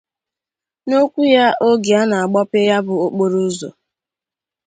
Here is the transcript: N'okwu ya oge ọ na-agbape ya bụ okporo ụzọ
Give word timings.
N'okwu 0.87 1.21
ya 1.35 1.45
oge 1.67 1.93
ọ 2.01 2.03
na-agbape 2.09 2.59
ya 2.69 2.77
bụ 2.85 2.93
okporo 3.05 3.37
ụzọ 3.47 3.69